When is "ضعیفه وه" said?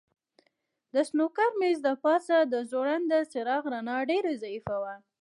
4.43-4.95